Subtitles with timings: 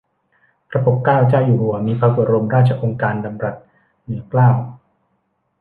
[0.69, 3.55] พระปกเกล้าเจ้าอยู่หัว มีพระบรมราชโองการดำรัส
[4.03, 4.49] เหนือเกล้า